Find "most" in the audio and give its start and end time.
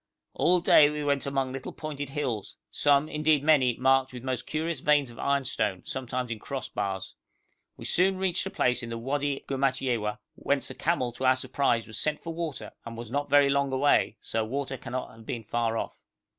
4.23-4.47